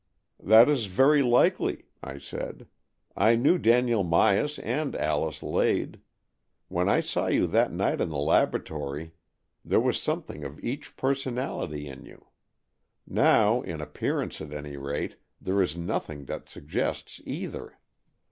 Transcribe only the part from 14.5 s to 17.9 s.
any rate, there is nothing that suggests either.